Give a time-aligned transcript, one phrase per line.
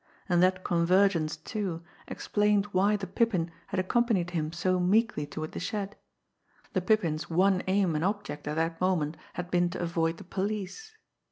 [0.27, 5.59] And that convergence, too, explained why the Pippin had accompanied him so meekly toward the
[5.59, 5.95] shed
[6.73, 10.97] the Pippin's one aim and object at that moment had been to avoid the police!